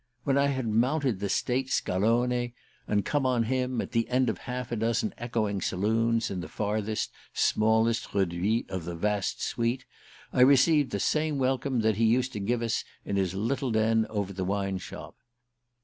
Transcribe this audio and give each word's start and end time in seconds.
When 0.23 0.35
I 0.35 0.47
had 0.47 0.65
mounted 0.67 1.19
the 1.19 1.29
state 1.29 1.67
Scalone, 1.69 2.53
and 2.87 3.05
come 3.05 3.23
on 3.27 3.43
him, 3.43 3.79
at 3.81 3.91
the 3.91 4.09
end 4.09 4.31
of 4.31 4.39
half 4.39 4.71
a 4.71 4.75
dozen 4.75 5.13
echoing 5.15 5.61
saloons, 5.61 6.31
in 6.31 6.41
the 6.41 6.47
farthest, 6.49 7.11
smallest 7.35 8.11
reduit 8.15 8.67
of 8.71 8.85
the 8.85 8.95
vast 8.95 9.43
suite, 9.43 9.85
I 10.33 10.41
received 10.41 10.89
the 10.89 10.99
same 10.99 11.37
welcome 11.37 11.81
that 11.81 11.97
he 11.97 12.05
used 12.05 12.33
to 12.33 12.39
give 12.39 12.63
us 12.63 12.83
in 13.05 13.15
his 13.15 13.35
little 13.35 13.69
den 13.69 14.07
over 14.09 14.33
the 14.33 14.43
wine 14.43 14.79
shop. 14.79 15.17